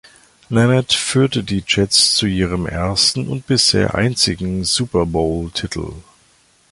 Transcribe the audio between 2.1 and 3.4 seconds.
zu ihrem ersten